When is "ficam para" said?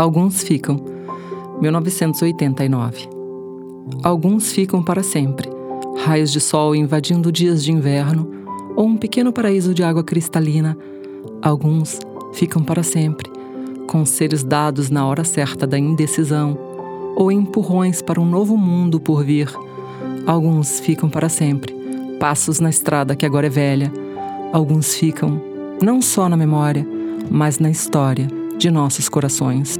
4.50-5.02, 12.32-12.82, 20.80-21.28